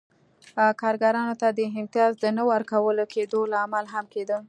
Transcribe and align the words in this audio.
کارګرانو 0.81 1.35
ته 1.41 1.47
د 1.57 1.59
امتیاز 1.79 2.13
د 2.19 2.25
نه 2.37 2.43
ورکول 2.51 2.97
کېدو 3.13 3.39
لامل 3.53 3.85
هم 3.93 4.05
کېده. 4.13 4.37